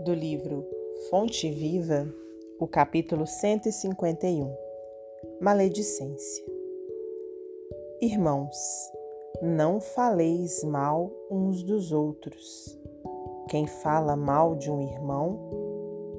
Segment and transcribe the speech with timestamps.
[0.00, 0.66] do livro
[1.10, 2.08] Fonte Viva,
[2.58, 4.50] o capítulo 151
[5.38, 6.44] Maledicência.
[8.00, 8.56] Irmãos,
[9.42, 12.78] não faleis mal uns dos outros.
[13.48, 15.38] Quem fala mal de um irmão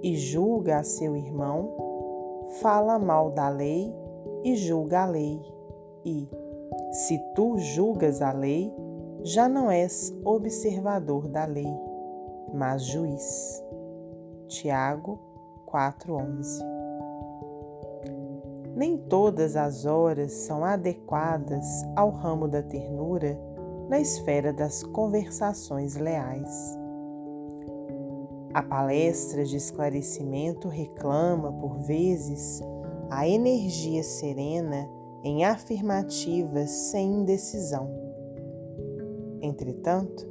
[0.03, 1.75] e julga a seu irmão,
[2.61, 3.91] fala mal da lei
[4.43, 5.41] e julga a lei.
[6.05, 6.29] E,
[6.91, 8.71] se tu julgas a lei,
[9.23, 11.73] já não és observador da lei,
[12.53, 13.70] mas juiz.
[14.61, 15.17] Tiago
[15.65, 16.63] 4:11.
[18.75, 21.65] Nem todas as horas são adequadas
[21.95, 23.39] ao ramo da ternura
[23.89, 26.77] na esfera das conversações leais.
[28.53, 32.61] A palestra de esclarecimento reclama, por vezes,
[33.09, 34.87] a energia serena
[35.23, 37.89] em afirmativas sem indecisão.
[39.41, 40.29] Entretanto,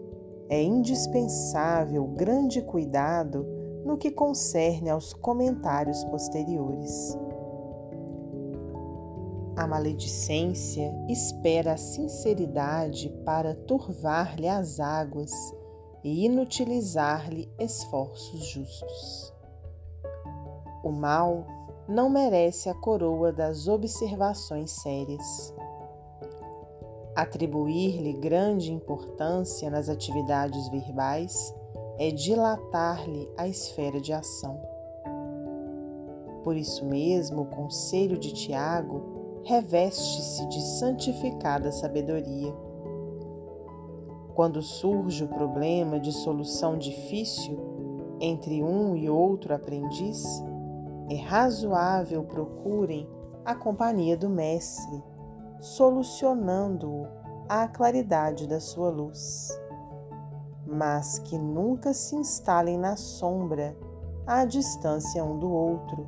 [0.49, 3.60] é indispensável grande cuidado
[3.91, 7.19] no que concerne aos comentários posteriores.
[9.57, 15.33] A maledicência espera a sinceridade para turvar-lhe as águas
[16.05, 19.35] e inutilizar-lhe esforços justos.
[20.85, 21.45] O mal
[21.89, 25.53] não merece a coroa das observações sérias.
[27.17, 31.53] Atribuir-lhe grande importância nas atividades verbais
[32.01, 34.61] é dilatar-lhe a esfera de ação.
[36.43, 42.53] Por isso mesmo, o conselho de Tiago reveste-se de santificada sabedoria
[44.41, 47.59] quando surge o problema de solução difícil
[48.21, 50.25] entre um e outro aprendiz,
[51.11, 53.07] é razoável procurem
[53.45, 55.05] a companhia do Mestre,
[55.61, 57.07] solucionando-o
[57.51, 59.51] à claridade da sua luz.
[60.71, 63.77] Mas que nunca se instalem na sombra,
[64.25, 66.07] à distância um do outro,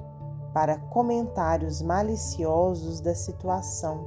[0.55, 4.07] para comentários maliciosos da situação,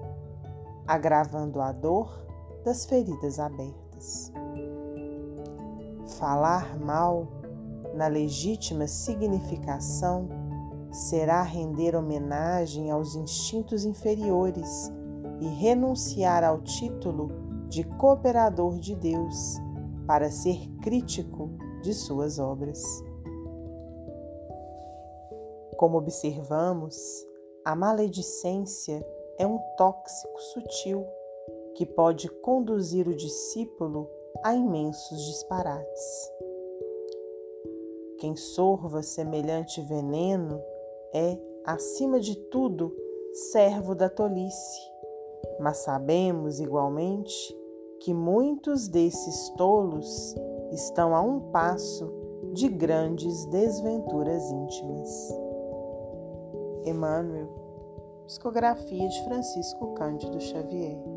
[0.88, 2.26] agravando a dor
[2.64, 4.32] das feridas abertas.
[6.18, 7.28] Falar mal,
[7.94, 10.30] na legítima significação,
[10.92, 14.90] será render homenagem aos instintos inferiores
[15.42, 17.30] e renunciar ao título
[17.68, 19.65] de cooperador de Deus
[20.08, 21.50] para ser crítico
[21.82, 22.84] de suas obras.
[25.78, 26.96] Como observamos,
[27.64, 29.06] a maledicência
[29.38, 31.06] é um tóxico sutil
[31.76, 34.10] que pode conduzir o discípulo
[34.44, 36.32] a imensos disparates.
[38.20, 40.62] Quem sorva semelhante veneno
[41.14, 42.96] é, acima de tudo,
[43.52, 44.80] servo da tolice,
[45.60, 47.54] mas sabemos igualmente
[48.06, 50.36] que muitos desses tolos
[50.72, 52.08] estão a um passo
[52.54, 55.34] de grandes desventuras íntimas.
[56.86, 57.50] Emmanuel,
[58.28, 61.15] psicografia de Francisco Cândido Xavier.